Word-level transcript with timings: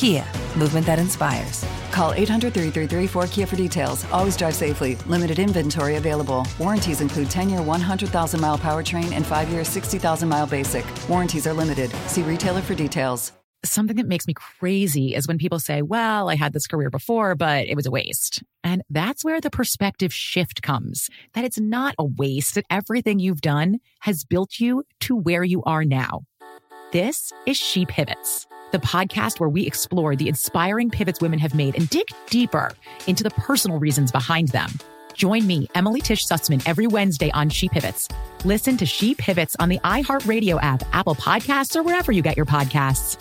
Kia, 0.00 0.24
movement 0.56 0.86
that 0.86 0.98
inspires. 0.98 1.62
Call 1.90 2.14
800 2.14 2.54
333 2.54 3.20
4KIA 3.20 3.46
for 3.46 3.56
details. 3.56 4.06
Always 4.10 4.34
drive 4.34 4.54
safely. 4.54 4.94
Limited 5.06 5.38
inventory 5.38 5.96
available. 5.96 6.46
Warranties 6.58 7.02
include 7.02 7.28
10 7.28 7.50
year 7.50 7.60
100,000 7.60 8.40
mile 8.40 8.56
powertrain 8.56 9.12
and 9.12 9.26
5 9.26 9.50
year 9.50 9.62
60,000 9.62 10.26
mile 10.26 10.46
basic. 10.46 10.86
Warranties 11.06 11.46
are 11.46 11.52
limited. 11.52 11.90
See 12.06 12.22
retailer 12.22 12.62
for 12.62 12.74
details 12.74 13.32
something 13.62 13.98
that 13.98 14.08
makes 14.08 14.26
me 14.26 14.32
crazy 14.32 15.14
is 15.14 15.28
when 15.28 15.36
people 15.36 15.60
say, 15.60 15.82
well, 15.82 16.30
I 16.30 16.34
had 16.34 16.54
this 16.54 16.66
career 16.66 16.88
before, 16.88 17.34
but 17.34 17.66
it 17.66 17.76
was 17.76 17.84
a 17.84 17.90
waste. 17.90 18.42
And 18.64 18.82
that's 18.88 19.22
where 19.22 19.38
the 19.38 19.50
perspective 19.50 20.14
shift 20.14 20.62
comes 20.62 21.10
that 21.34 21.44
it's 21.44 21.60
not 21.60 21.94
a 21.98 22.06
waste, 22.06 22.54
that 22.54 22.64
everything 22.70 23.18
you've 23.18 23.42
done 23.42 23.80
has 24.00 24.24
built 24.24 24.60
you 24.60 24.84
to 25.00 25.14
where 25.14 25.44
you 25.44 25.62
are 25.64 25.84
now. 25.84 26.22
This 26.92 27.34
is 27.46 27.56
She 27.56 27.84
Pivots, 27.84 28.46
the 28.72 28.78
podcast 28.78 29.40
where 29.40 29.48
we 29.48 29.66
explore 29.66 30.16
the 30.16 30.28
inspiring 30.28 30.90
pivots 30.90 31.20
women 31.20 31.38
have 31.38 31.54
made 31.54 31.76
and 31.76 31.88
dig 31.88 32.06
deeper 32.28 32.72
into 33.06 33.22
the 33.22 33.30
personal 33.30 33.78
reasons 33.78 34.12
behind 34.12 34.48
them. 34.48 34.70
Join 35.14 35.46
me, 35.46 35.68
Emily 35.74 36.00
Tish 36.00 36.26
Sussman, 36.26 36.62
every 36.66 36.86
Wednesday 36.86 37.30
on 37.32 37.50
She 37.50 37.68
Pivots. 37.68 38.08
Listen 38.44 38.76
to 38.76 38.86
She 38.86 39.14
Pivots 39.14 39.56
on 39.58 39.68
the 39.68 39.78
iHeartRadio 39.80 40.58
app, 40.62 40.82
Apple 40.92 41.14
Podcasts, 41.14 41.76
or 41.76 41.82
wherever 41.82 42.12
you 42.12 42.22
get 42.22 42.36
your 42.36 42.46
podcasts. 42.46 43.20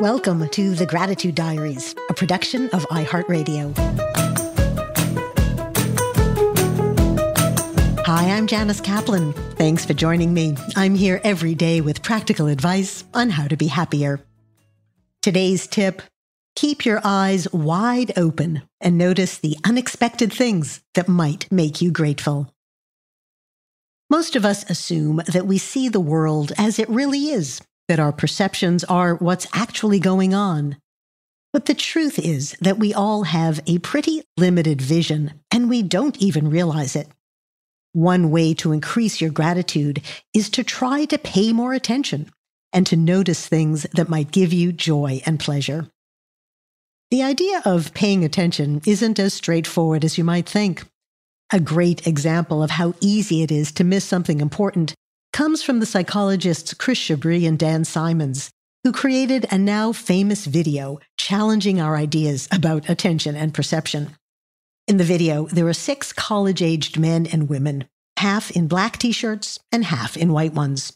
Welcome 0.00 0.48
to 0.48 0.74
the 0.74 0.86
Gratitude 0.86 1.34
Diaries, 1.34 1.94
a 2.08 2.14
production 2.14 2.70
of 2.70 2.86
iHeartRadio. 2.88 4.09
Hi, 8.12 8.32
I'm 8.32 8.48
Janice 8.48 8.80
Kaplan. 8.80 9.32
Thanks 9.54 9.84
for 9.84 9.94
joining 9.94 10.34
me. 10.34 10.56
I'm 10.74 10.96
here 10.96 11.20
every 11.22 11.54
day 11.54 11.80
with 11.80 12.02
practical 12.02 12.48
advice 12.48 13.04
on 13.14 13.30
how 13.30 13.46
to 13.46 13.56
be 13.56 13.68
happier. 13.68 14.18
Today's 15.22 15.68
tip 15.68 16.02
keep 16.56 16.84
your 16.84 17.00
eyes 17.04 17.46
wide 17.52 18.10
open 18.18 18.62
and 18.80 18.98
notice 18.98 19.38
the 19.38 19.56
unexpected 19.62 20.32
things 20.32 20.80
that 20.94 21.06
might 21.06 21.46
make 21.52 21.80
you 21.80 21.92
grateful. 21.92 22.52
Most 24.10 24.34
of 24.34 24.44
us 24.44 24.68
assume 24.68 25.22
that 25.28 25.46
we 25.46 25.56
see 25.56 25.88
the 25.88 26.00
world 26.00 26.52
as 26.58 26.80
it 26.80 26.88
really 26.88 27.28
is 27.28 27.62
that 27.86 28.00
our 28.00 28.10
perceptions 28.10 28.82
are 28.82 29.14
what's 29.14 29.46
actually 29.54 30.00
going 30.00 30.34
on. 30.34 30.78
But 31.52 31.66
the 31.66 31.74
truth 31.74 32.18
is 32.18 32.56
that 32.60 32.76
we 32.76 32.92
all 32.92 33.22
have 33.22 33.60
a 33.68 33.78
pretty 33.78 34.24
limited 34.36 34.82
vision, 34.82 35.34
and 35.52 35.70
we 35.70 35.84
don't 35.84 36.16
even 36.16 36.50
realize 36.50 36.96
it. 36.96 37.06
One 37.92 38.30
way 38.30 38.54
to 38.54 38.72
increase 38.72 39.20
your 39.20 39.30
gratitude 39.30 40.02
is 40.32 40.48
to 40.50 40.62
try 40.62 41.06
to 41.06 41.18
pay 41.18 41.52
more 41.52 41.74
attention 41.74 42.30
and 42.72 42.86
to 42.86 42.96
notice 42.96 43.46
things 43.46 43.82
that 43.94 44.08
might 44.08 44.30
give 44.30 44.52
you 44.52 44.72
joy 44.72 45.20
and 45.26 45.40
pleasure. 45.40 45.88
The 47.10 47.24
idea 47.24 47.60
of 47.64 47.92
paying 47.92 48.24
attention 48.24 48.80
isn't 48.86 49.18
as 49.18 49.34
straightforward 49.34 50.04
as 50.04 50.16
you 50.16 50.22
might 50.22 50.48
think. 50.48 50.84
A 51.52 51.58
great 51.58 52.06
example 52.06 52.62
of 52.62 52.70
how 52.70 52.94
easy 53.00 53.42
it 53.42 53.50
is 53.50 53.72
to 53.72 53.82
miss 53.82 54.04
something 54.04 54.40
important 54.40 54.94
comes 55.32 55.60
from 55.62 55.80
the 55.80 55.86
psychologists 55.86 56.72
Chris 56.74 56.98
Chabris 57.00 57.48
and 57.48 57.58
Dan 57.58 57.84
Simons, 57.84 58.50
who 58.84 58.92
created 58.92 59.46
a 59.50 59.58
now 59.58 59.92
famous 59.92 60.46
video 60.46 61.00
challenging 61.16 61.80
our 61.80 61.96
ideas 61.96 62.46
about 62.52 62.88
attention 62.88 63.34
and 63.34 63.52
perception. 63.52 64.16
In 64.90 64.96
the 64.96 65.04
video, 65.04 65.46
there 65.46 65.68
are 65.68 65.72
six 65.72 66.12
college 66.12 66.60
aged 66.60 66.98
men 66.98 67.24
and 67.24 67.48
women, 67.48 67.84
half 68.16 68.50
in 68.50 68.66
black 68.66 68.98
t 68.98 69.12
shirts 69.12 69.56
and 69.70 69.84
half 69.84 70.16
in 70.16 70.32
white 70.32 70.52
ones. 70.52 70.94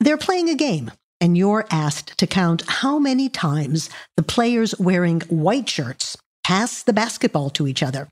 They're 0.00 0.18
playing 0.18 0.48
a 0.48 0.56
game, 0.56 0.90
and 1.20 1.38
you're 1.38 1.64
asked 1.70 2.18
to 2.18 2.26
count 2.26 2.64
how 2.66 2.98
many 2.98 3.28
times 3.28 3.90
the 4.16 4.24
players 4.24 4.76
wearing 4.80 5.20
white 5.28 5.68
shirts 5.68 6.16
pass 6.42 6.82
the 6.82 6.92
basketball 6.92 7.48
to 7.50 7.68
each 7.68 7.80
other. 7.80 8.08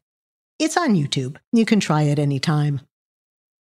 It's 0.60 0.76
on 0.76 0.94
YouTube. 0.94 1.38
You 1.52 1.64
can 1.64 1.80
try 1.80 2.02
it 2.02 2.20
anytime. 2.20 2.82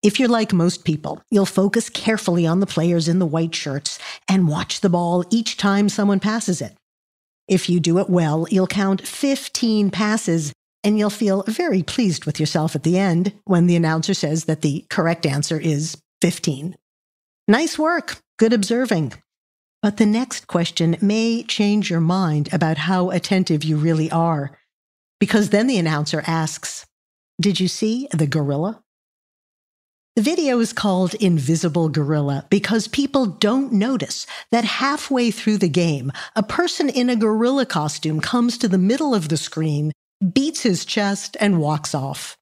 If 0.02 0.18
you're 0.18 0.28
like 0.28 0.52
most 0.52 0.84
people, 0.84 1.22
you'll 1.30 1.46
focus 1.46 1.88
carefully 1.88 2.44
on 2.44 2.58
the 2.58 2.66
players 2.66 3.06
in 3.06 3.20
the 3.20 3.24
white 3.34 3.54
shirts 3.54 4.00
and 4.28 4.48
watch 4.48 4.80
the 4.80 4.90
ball 4.90 5.24
each 5.30 5.58
time 5.58 5.88
someone 5.88 6.18
passes 6.18 6.60
it. 6.60 6.76
If 7.46 7.68
you 7.70 7.78
do 7.78 8.00
it 8.00 8.10
well, 8.10 8.48
you'll 8.50 8.66
count 8.66 9.06
15 9.06 9.92
passes 9.92 10.52
and 10.84 10.98
you'll 10.98 11.10
feel 11.10 11.44
very 11.46 11.82
pleased 11.82 12.24
with 12.24 12.40
yourself 12.40 12.74
at 12.74 12.82
the 12.82 12.98
end 12.98 13.32
when 13.44 13.66
the 13.66 13.76
announcer 13.76 14.14
says 14.14 14.44
that 14.44 14.62
the 14.62 14.84
correct 14.90 15.26
answer 15.26 15.58
is 15.58 15.96
15. 16.20 16.76
Nice 17.48 17.78
work. 17.78 18.18
Good 18.38 18.52
observing. 18.52 19.12
But 19.82 19.96
the 19.96 20.06
next 20.06 20.46
question 20.46 20.96
may 21.00 21.42
change 21.42 21.90
your 21.90 22.00
mind 22.00 22.52
about 22.52 22.78
how 22.78 23.10
attentive 23.10 23.64
you 23.64 23.76
really 23.76 24.10
are. 24.10 24.56
Because 25.18 25.50
then 25.50 25.66
the 25.66 25.78
announcer 25.78 26.22
asks, 26.26 26.86
Did 27.40 27.60
you 27.60 27.68
see 27.68 28.08
the 28.12 28.26
gorilla? 28.26 28.82
The 30.14 30.22
video 30.22 30.58
is 30.60 30.74
called 30.74 31.14
Invisible 31.14 31.88
Gorilla 31.88 32.46
because 32.50 32.86
people 32.86 33.24
don't 33.24 33.72
notice 33.72 34.26
that 34.50 34.64
halfway 34.64 35.30
through 35.30 35.56
the 35.56 35.70
game, 35.70 36.12
a 36.36 36.42
person 36.42 36.90
in 36.90 37.08
a 37.08 37.16
gorilla 37.16 37.64
costume 37.64 38.20
comes 38.20 38.58
to 38.58 38.68
the 38.68 38.76
middle 38.76 39.14
of 39.14 39.30
the 39.30 39.38
screen, 39.38 39.90
beats 40.32 40.62
his 40.62 40.84
chest, 40.84 41.36
and 41.40 41.60
walks 41.60 41.94
off. 41.94 42.36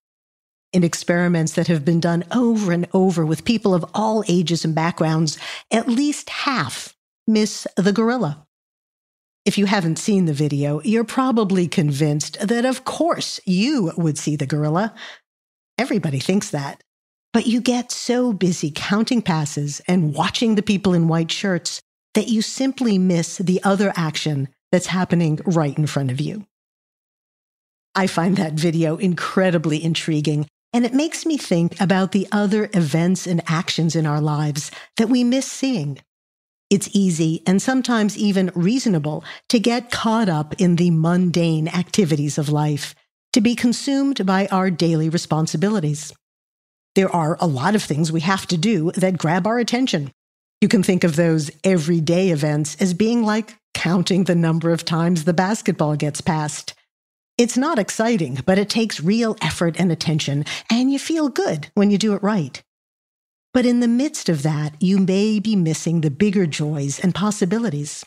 In 0.72 0.84
experiments 0.84 1.54
that 1.54 1.66
have 1.66 1.84
been 1.84 2.00
done 2.00 2.24
over 2.32 2.70
and 2.72 2.86
over 2.92 3.26
with 3.26 3.44
people 3.44 3.74
of 3.74 3.84
all 3.94 4.22
ages 4.28 4.64
and 4.64 4.74
backgrounds, 4.74 5.38
at 5.70 5.88
least 5.88 6.30
half 6.30 6.94
miss 7.26 7.66
the 7.76 7.92
gorilla. 7.92 8.46
If 9.44 9.56
you 9.56 9.66
haven't 9.66 9.98
seen 9.98 10.26
the 10.26 10.32
video, 10.32 10.80
you're 10.84 11.04
probably 11.04 11.66
convinced 11.66 12.38
that 12.46 12.64
of 12.64 12.84
course 12.84 13.40
you 13.46 13.92
would 13.96 14.18
see 14.18 14.36
the 14.36 14.46
gorilla. 14.46 14.94
Everybody 15.78 16.18
thinks 16.18 16.50
that. 16.50 16.82
But 17.32 17.46
you 17.46 17.60
get 17.60 17.90
so 17.90 18.32
busy 18.32 18.72
counting 18.74 19.22
passes 19.22 19.80
and 19.88 20.14
watching 20.14 20.56
the 20.56 20.62
people 20.62 20.94
in 20.94 21.08
white 21.08 21.30
shirts 21.30 21.80
that 22.14 22.28
you 22.28 22.42
simply 22.42 22.98
miss 22.98 23.38
the 23.38 23.62
other 23.62 23.92
action 23.96 24.48
that's 24.72 24.86
happening 24.86 25.40
right 25.46 25.76
in 25.76 25.86
front 25.86 26.10
of 26.10 26.20
you. 26.20 26.44
I 27.94 28.06
find 28.06 28.36
that 28.36 28.52
video 28.52 28.96
incredibly 28.96 29.82
intriguing, 29.82 30.46
and 30.72 30.86
it 30.86 30.94
makes 30.94 31.26
me 31.26 31.36
think 31.36 31.80
about 31.80 32.12
the 32.12 32.28
other 32.30 32.70
events 32.72 33.26
and 33.26 33.42
actions 33.46 33.96
in 33.96 34.06
our 34.06 34.20
lives 34.20 34.70
that 34.96 35.08
we 35.08 35.24
miss 35.24 35.50
seeing. 35.50 36.00
It's 36.70 36.88
easy 36.92 37.42
and 37.48 37.60
sometimes 37.60 38.16
even 38.16 38.52
reasonable 38.54 39.24
to 39.48 39.58
get 39.58 39.90
caught 39.90 40.28
up 40.28 40.54
in 40.60 40.76
the 40.76 40.92
mundane 40.92 41.66
activities 41.66 42.38
of 42.38 42.48
life, 42.48 42.94
to 43.32 43.40
be 43.40 43.56
consumed 43.56 44.24
by 44.24 44.46
our 44.52 44.70
daily 44.70 45.08
responsibilities. 45.08 46.12
There 46.94 47.10
are 47.14 47.36
a 47.40 47.46
lot 47.48 47.74
of 47.74 47.82
things 47.82 48.12
we 48.12 48.20
have 48.20 48.46
to 48.48 48.56
do 48.56 48.92
that 48.92 49.18
grab 49.18 49.48
our 49.48 49.58
attention. 49.58 50.12
You 50.60 50.68
can 50.68 50.84
think 50.84 51.02
of 51.02 51.16
those 51.16 51.50
everyday 51.64 52.30
events 52.30 52.76
as 52.80 52.94
being 52.94 53.24
like 53.24 53.56
counting 53.74 54.24
the 54.24 54.34
number 54.34 54.70
of 54.70 54.84
times 54.84 55.24
the 55.24 55.32
basketball 55.32 55.96
gets 55.96 56.20
passed. 56.20 56.74
It's 57.40 57.56
not 57.56 57.78
exciting, 57.78 58.40
but 58.44 58.58
it 58.58 58.68
takes 58.68 59.00
real 59.00 59.34
effort 59.40 59.80
and 59.80 59.90
attention, 59.90 60.44
and 60.70 60.92
you 60.92 60.98
feel 60.98 61.30
good 61.30 61.70
when 61.72 61.90
you 61.90 61.96
do 61.96 62.12
it 62.12 62.22
right. 62.22 62.62
But 63.54 63.64
in 63.64 63.80
the 63.80 63.88
midst 63.88 64.28
of 64.28 64.42
that, 64.42 64.74
you 64.78 64.98
may 64.98 65.40
be 65.40 65.56
missing 65.56 66.02
the 66.02 66.10
bigger 66.10 66.44
joys 66.44 67.00
and 67.00 67.14
possibilities. 67.14 68.04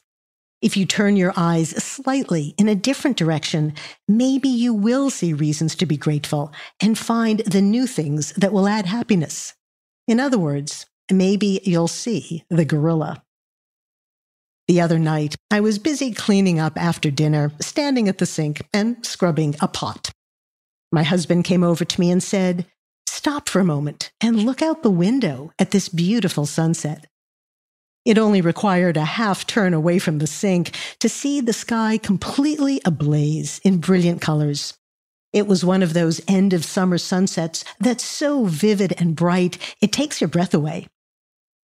If 0.62 0.78
you 0.78 0.86
turn 0.86 1.18
your 1.18 1.34
eyes 1.36 1.72
slightly 1.84 2.54
in 2.60 2.70
a 2.70 2.76
different 2.76 3.18
direction, 3.18 3.74
maybe 4.08 4.50
you 4.50 4.72
will 4.72 5.10
see 5.10 5.34
reasons 5.34 5.74
to 5.78 5.88
be 5.88 5.98
grateful 5.98 6.54
and 6.80 6.96
find 6.96 7.40
the 7.40 7.60
new 7.60 7.88
things 7.88 8.34
that 8.34 8.54
will 8.54 8.68
add 8.68 8.86
happiness. 8.86 9.56
In 10.08 10.20
other 10.20 10.38
words, 10.38 10.86
maybe 11.12 11.60
you'll 11.64 11.88
see 11.88 12.44
the 12.52 12.66
gorilla. 12.66 13.23
The 14.68 14.80
other 14.80 14.98
night, 14.98 15.36
I 15.52 15.60
was 15.60 15.78
busy 15.78 16.14
cleaning 16.14 16.60
up 16.60 16.78
after 16.78 17.12
dinner, 17.12 17.52
standing 17.60 18.08
at 18.08 18.18
the 18.18 18.26
sink 18.26 18.62
and 18.74 19.06
scrubbing 19.06 19.56
a 19.60 19.68
pot. 19.68 20.12
My 20.92 21.04
husband 21.04 21.44
came 21.44 21.64
over 21.64 21.84
to 21.84 22.00
me 22.00 22.10
and 22.10 22.24
said, 22.24 22.66
Stop 23.06 23.50
for 23.50 23.60
a 23.60 23.66
moment 23.66 24.12
and 24.22 24.46
look 24.46 24.62
out 24.62 24.84
the 24.84 24.90
window 24.90 25.52
at 25.60 25.72
this 25.72 25.90
beautiful 25.90 26.46
sunset. 26.46 27.08
It 28.06 28.18
only 28.18 28.42
required 28.42 28.98
a 28.98 29.06
half 29.06 29.48
turn 29.48 29.74
away 29.74 29.98
from 30.00 30.20
the 30.20 30.28
sink 30.28 30.72
to 31.00 31.08
see 31.08 31.40
the 31.40 31.54
sky 31.54 31.98
completely 31.98 32.82
ablaze 32.86 33.60
in 33.64 33.80
brilliant 33.80 34.22
colors. 34.22 34.78
It 35.32 35.48
was 35.48 35.66
one 35.66 35.82
of 35.82 35.94
those 35.94 36.22
end 36.28 36.54
of 36.54 36.66
summer 36.66 36.98
sunsets 36.98 37.64
that's 37.80 38.04
so 38.04 38.46
vivid 38.46 38.94
and 39.00 39.16
bright, 39.16 39.58
it 39.82 39.92
takes 39.92 40.22
your 40.22 40.28
breath 40.28 40.54
away. 40.54 40.88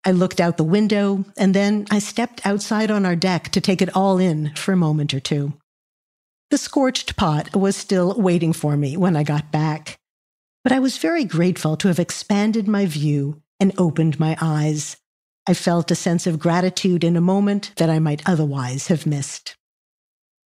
I 0.09 0.13
looked 0.13 0.41
out 0.41 0.57
the 0.57 0.65
window 0.65 1.27
and 1.37 1.53
then 1.53 1.85
I 1.91 1.99
stepped 1.99 2.41
outside 2.47 2.91
on 2.91 3.05
our 3.05 3.15
deck 3.15 3.51
to 3.51 3.61
take 3.61 3.83
it 3.83 3.95
all 3.95 4.17
in 4.17 4.55
for 4.55 4.73
a 4.73 4.77
moment 4.77 5.13
or 5.13 5.21
two. 5.21 5.53
The 6.49 6.57
scorched 6.57 7.15
pot 7.15 7.55
was 7.55 7.77
still 7.77 8.15
waiting 8.15 8.55
for 8.55 8.75
me 8.75 8.97
when 8.97 9.17
I 9.17 9.23
got 9.23 9.53
back, 9.53 9.99
but 10.65 10.73
I 10.73 10.79
was 10.79 10.97
very 10.97 11.25
grateful 11.25 11.77
to 11.77 11.89
have 11.89 11.99
expanded 11.99 12.67
my 12.67 12.87
view 12.87 13.43
and 13.61 13.79
opened 13.79 14.19
my 14.19 14.35
eyes. 14.41 14.97
I 15.47 15.53
felt 15.53 15.91
a 15.91 15.95
sense 15.95 16.27
of 16.27 16.39
gratitude 16.39 17.05
in 17.05 17.15
a 17.15 17.21
moment 17.21 17.73
that 17.77 17.91
I 17.91 17.99
might 17.99 18.27
otherwise 18.27 18.87
have 18.87 19.05
missed. 19.05 19.57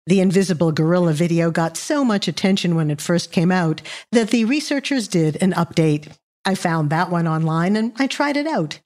The 0.08 0.18
invisible 0.18 0.72
gorilla 0.72 1.12
video 1.12 1.52
got 1.52 1.76
so 1.76 2.04
much 2.04 2.26
attention 2.26 2.74
when 2.74 2.90
it 2.90 3.00
first 3.00 3.30
came 3.30 3.52
out 3.52 3.80
that 4.10 4.30
the 4.30 4.44
researchers 4.44 5.06
did 5.06 5.40
an 5.40 5.52
update. 5.52 6.12
I 6.44 6.56
found 6.56 6.90
that 6.90 7.12
one 7.12 7.28
online 7.28 7.76
and 7.76 7.92
I 8.00 8.08
tried 8.08 8.36
it 8.36 8.48
out. 8.48 8.80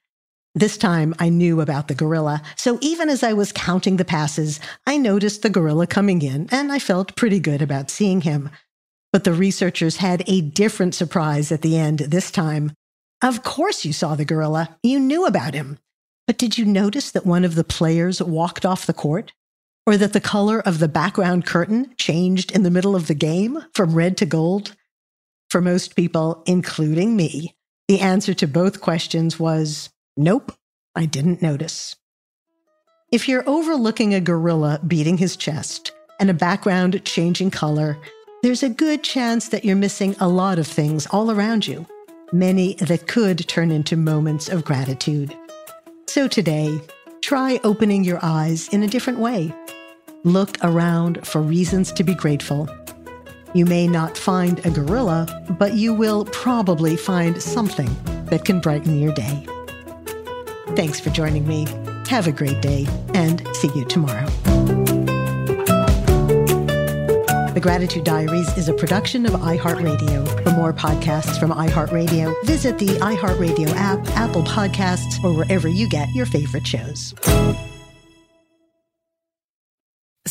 This 0.56 0.78
time 0.78 1.14
I 1.18 1.28
knew 1.28 1.60
about 1.60 1.88
the 1.88 1.94
gorilla, 1.94 2.40
so 2.56 2.78
even 2.80 3.10
as 3.10 3.22
I 3.22 3.34
was 3.34 3.52
counting 3.52 3.98
the 3.98 4.06
passes, 4.06 4.58
I 4.86 4.96
noticed 4.96 5.42
the 5.42 5.50
gorilla 5.50 5.86
coming 5.86 6.22
in 6.22 6.48
and 6.50 6.72
I 6.72 6.78
felt 6.78 7.14
pretty 7.14 7.40
good 7.40 7.60
about 7.60 7.90
seeing 7.90 8.22
him. 8.22 8.48
But 9.12 9.24
the 9.24 9.34
researchers 9.34 9.98
had 9.98 10.24
a 10.26 10.40
different 10.40 10.94
surprise 10.94 11.52
at 11.52 11.60
the 11.60 11.76
end 11.76 11.98
this 11.98 12.30
time. 12.30 12.72
Of 13.22 13.42
course 13.42 13.84
you 13.84 13.92
saw 13.92 14.14
the 14.14 14.24
gorilla. 14.24 14.78
You 14.82 14.98
knew 14.98 15.26
about 15.26 15.52
him. 15.52 15.78
But 16.26 16.38
did 16.38 16.56
you 16.56 16.64
notice 16.64 17.10
that 17.10 17.26
one 17.26 17.44
of 17.44 17.54
the 17.54 17.62
players 17.62 18.22
walked 18.22 18.64
off 18.64 18.86
the 18.86 18.94
court? 18.94 19.34
Or 19.86 19.98
that 19.98 20.14
the 20.14 20.22
color 20.22 20.60
of 20.60 20.78
the 20.78 20.88
background 20.88 21.44
curtain 21.44 21.94
changed 21.98 22.50
in 22.50 22.62
the 22.62 22.70
middle 22.70 22.96
of 22.96 23.08
the 23.08 23.14
game 23.14 23.62
from 23.74 23.94
red 23.94 24.16
to 24.16 24.26
gold? 24.26 24.74
For 25.50 25.60
most 25.60 25.96
people, 25.96 26.42
including 26.46 27.14
me, 27.14 27.54
the 27.88 28.00
answer 28.00 28.32
to 28.32 28.48
both 28.48 28.80
questions 28.80 29.38
was 29.38 29.90
Nope, 30.18 30.52
I 30.94 31.04
didn't 31.04 31.42
notice. 31.42 31.94
If 33.12 33.28
you're 33.28 33.46
overlooking 33.46 34.14
a 34.14 34.20
gorilla 34.20 34.80
beating 34.86 35.18
his 35.18 35.36
chest 35.36 35.92
and 36.18 36.30
a 36.30 36.34
background 36.34 37.04
changing 37.04 37.50
color, 37.50 37.98
there's 38.42 38.62
a 38.62 38.70
good 38.70 39.04
chance 39.04 39.48
that 39.48 39.62
you're 39.62 39.76
missing 39.76 40.16
a 40.18 40.26
lot 40.26 40.58
of 40.58 40.66
things 40.66 41.06
all 41.08 41.30
around 41.30 41.66
you, 41.66 41.84
many 42.32 42.74
that 42.76 43.08
could 43.08 43.46
turn 43.46 43.70
into 43.70 43.94
moments 43.94 44.48
of 44.48 44.64
gratitude. 44.64 45.36
So 46.08 46.28
today, 46.28 46.80
try 47.20 47.60
opening 47.62 48.02
your 48.02 48.18
eyes 48.22 48.68
in 48.68 48.82
a 48.82 48.88
different 48.88 49.18
way. 49.18 49.54
Look 50.24 50.56
around 50.62 51.26
for 51.26 51.42
reasons 51.42 51.92
to 51.92 52.02
be 52.02 52.14
grateful. 52.14 52.70
You 53.52 53.66
may 53.66 53.86
not 53.86 54.16
find 54.16 54.64
a 54.64 54.70
gorilla, 54.70 55.26
but 55.58 55.74
you 55.74 55.92
will 55.92 56.24
probably 56.24 56.96
find 56.96 57.42
something 57.42 57.94
that 58.30 58.46
can 58.46 58.60
brighten 58.60 58.98
your 58.98 59.12
day. 59.12 59.46
Thanks 60.76 61.00
for 61.00 61.08
joining 61.08 61.48
me. 61.48 61.66
Have 62.08 62.26
a 62.26 62.32
great 62.32 62.60
day 62.60 62.86
and 63.14 63.42
see 63.56 63.70
you 63.74 63.86
tomorrow. 63.86 64.26
The 67.54 67.60
Gratitude 67.62 68.04
Diaries 68.04 68.54
is 68.58 68.68
a 68.68 68.74
production 68.74 69.24
of 69.24 69.32
iHeartRadio. 69.32 70.44
For 70.44 70.50
more 70.50 70.74
podcasts 70.74 71.40
from 71.40 71.50
iHeartRadio, 71.50 72.34
visit 72.44 72.78
the 72.78 72.88
iHeartRadio 72.88 73.70
app, 73.70 74.06
Apple 74.10 74.42
Podcasts, 74.42 75.24
or 75.24 75.32
wherever 75.32 75.66
you 75.66 75.88
get 75.88 76.14
your 76.14 76.26
favorite 76.26 76.66
shows. 76.66 77.14